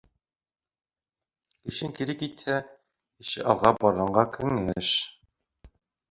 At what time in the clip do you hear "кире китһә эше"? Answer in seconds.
1.99-3.45